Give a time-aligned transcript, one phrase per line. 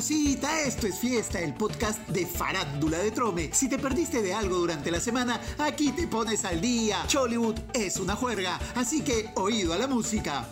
[0.00, 3.50] pausita, esto es fiesta, el podcast de Farándula de Trome.
[3.52, 7.04] Si te perdiste de algo durante la semana, aquí te pones al día.
[7.06, 10.48] Chollywood es una juerga, así que oído a la música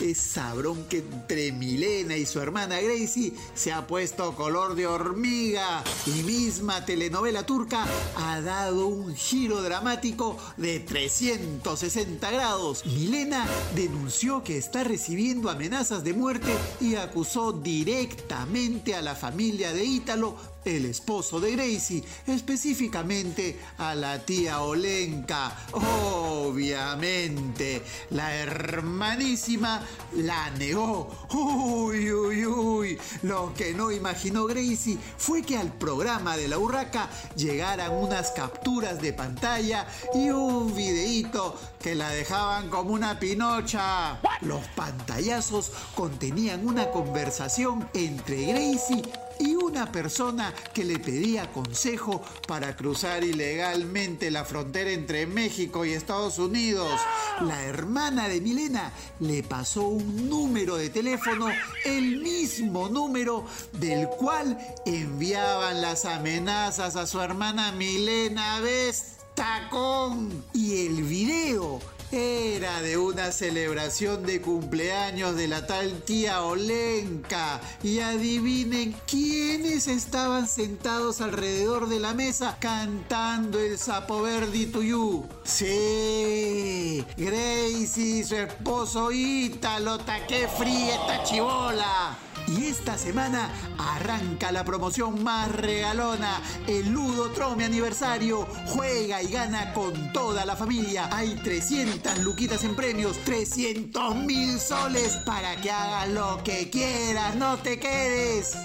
[0.00, 5.82] es sabrón que entre Milena y su hermana Gracie se ha puesto color de hormiga
[6.06, 12.86] y misma telenovela turca ha dado un giro dramático de 360 grados.
[12.86, 19.84] Milena denunció que está recibiendo amenazas de muerte y acusó directamente a la familia de
[19.84, 20.36] Ítalo
[20.76, 25.56] el esposo de Gracie, específicamente a la tía Olenka.
[25.72, 29.82] Obviamente, la hermanísima
[30.16, 31.08] la negó.
[31.32, 32.98] Uy, uy, uy.
[33.22, 39.00] Lo que no imaginó Gracie fue que al programa de la urraca llegaran unas capturas
[39.00, 44.20] de pantalla y un videíto que la dejaban como una pinocha.
[44.42, 49.02] Los pantallazos contenían una conversación entre Gracie
[49.38, 55.92] y una persona que le pedía consejo para cruzar ilegalmente la frontera entre México y
[55.92, 57.00] Estados Unidos.
[57.40, 61.48] La hermana de Milena le pasó un número de teléfono,
[61.84, 70.44] el mismo número del cual enviaban las amenazas a su hermana Milena Vestacón.
[70.52, 77.60] Y el video era de una celebración de cumpleaños de la tal tía Olenka.
[77.82, 85.26] Y adivinen quiénes estaban sentados alrededor de la mesa cantando el sapo verdi tuyú.
[85.44, 89.98] Sí, Gracie, su esposo Ítalo,
[90.28, 92.18] qué fría esta chivola.
[92.56, 98.46] Y esta semana arranca la promoción más regalona, el Ludo Trome aniversario.
[98.68, 101.10] Juega y gana con toda la familia.
[101.12, 107.58] Hay 300 luquitas en premios, 300 mil soles para que hagas lo que quieras, no
[107.58, 108.56] te quedes.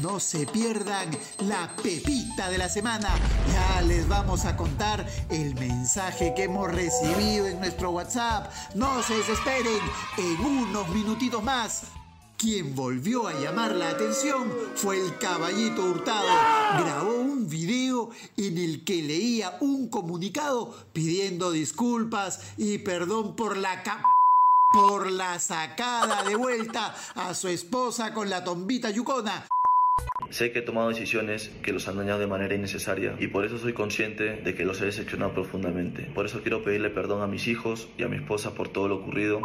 [0.00, 3.08] No se pierdan la pepita de la semana.
[3.52, 8.50] Ya les vamos a contar el mensaje que hemos recibido en nuestro WhatsApp.
[8.74, 9.80] No se desesperen,
[10.16, 11.82] en unos minutitos más
[12.38, 16.28] quien volvió a llamar la atención fue el caballito Hurtado.
[16.84, 23.82] Grabó un video en el que leía un comunicado pidiendo disculpas y perdón por la
[24.70, 29.46] por la sacada de vuelta a su esposa con la tombita yucona.
[30.30, 33.58] Sé que he tomado decisiones que los han dañado de manera innecesaria y por eso
[33.58, 36.02] soy consciente de que los he decepcionado profundamente.
[36.14, 38.96] Por eso quiero pedirle perdón a mis hijos y a mi esposa por todo lo
[38.96, 39.40] ocurrido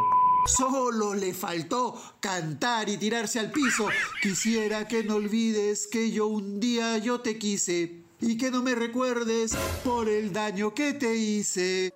[0.46, 3.88] Solo le faltó cantar y tirarse al piso.
[4.22, 8.76] Quisiera que no olvides que yo un día yo te quise y que no me
[8.76, 11.94] recuerdes por el daño que te hice.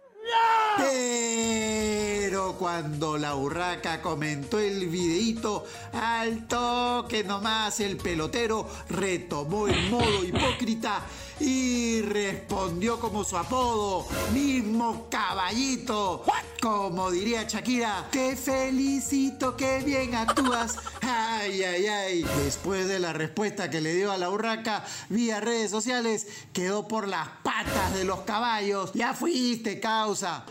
[2.38, 11.02] Cuando la urraca comentó el videíto, al toque nomás el pelotero retomó el modo hipócrita
[11.40, 16.24] y respondió como su apodo, mismo caballito.
[16.62, 20.78] Como diría Shakira, te felicito, que bien actúas.
[21.02, 22.26] Ay, ay, ay.
[22.44, 27.08] Después de la respuesta que le dio a la urraca vía redes sociales, quedó por
[27.08, 28.92] las patas de los caballos.
[28.94, 30.46] Ya fuiste, causa.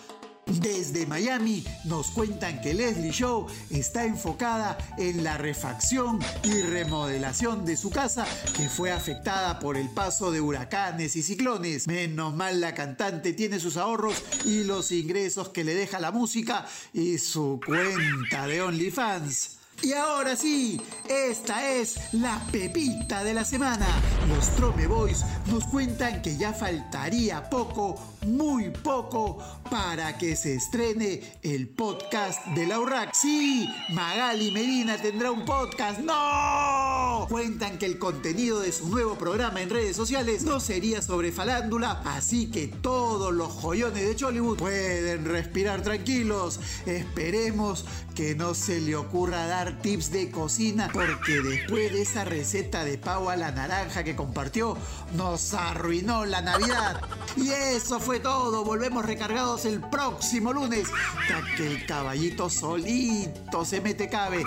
[0.46, 7.76] Desde Miami nos cuentan que Leslie Show está enfocada en la refacción y remodelación de
[7.76, 8.24] su casa
[8.56, 11.88] que fue afectada por el paso de huracanes y ciclones.
[11.88, 16.64] Menos mal la cantante tiene sus ahorros y los ingresos que le deja la música
[16.92, 19.56] y su cuenta de OnlyFans.
[19.82, 23.86] Y ahora sí, esta es la pepita de la semana.
[24.28, 27.94] Los Trome Boys nos cuentan que ya faltaría poco,
[28.26, 29.38] muy poco,
[29.70, 33.14] para que se estrene el podcast de la URRAC.
[33.14, 36.00] Sí, Magali Medina tendrá un podcast.
[36.00, 37.26] ¡No!
[37.28, 42.02] Cuentan que el contenido de su nuevo programa en redes sociales no sería sobre falándula,
[42.04, 46.60] así que todos los joyones de Chollywood pueden respirar tranquilos.
[46.86, 47.84] Esperemos
[48.14, 52.98] que no se le ocurra dar tips de cocina porque después de esa receta de
[52.98, 54.76] pavo a la naranja que compartió,
[55.14, 57.00] nos arruinó la Navidad.
[57.36, 58.64] Y eso fue todo.
[58.64, 60.88] Volvemos recargados el próximo lunes.
[60.88, 64.42] Hasta que el caballito solito se mete cabe.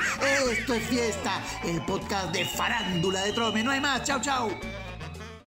[0.52, 3.64] Esto es fiesta, el podcast de farándula de Trome.
[3.64, 4.04] No hay más.
[4.04, 4.50] Chau, chau.